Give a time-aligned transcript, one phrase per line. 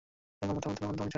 [0.37, 1.09] তিনি কম কথা বলতেন এবং অন্তর্মুখী ছিলেন।